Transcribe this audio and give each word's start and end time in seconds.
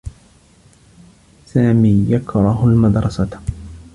سامي 1.45 2.05
يكره 2.09 2.65
المدرسة. 2.65 3.39